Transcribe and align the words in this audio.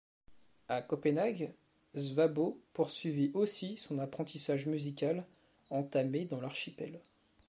À 0.67 0.81
Copenhague, 0.81 1.53
Svabo 1.93 2.59
poursuivit 2.73 3.29
aussi 3.35 3.77
son 3.77 3.99
apprentissage 3.99 4.65
musical, 4.65 5.27
entamé 5.69 6.25
dans 6.25 6.41
l'archipel. 6.41 6.99